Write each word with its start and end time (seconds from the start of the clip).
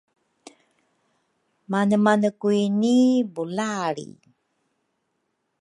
Manemane 1.71 2.29
kwini 2.39 2.93
bulalri? 3.33 4.07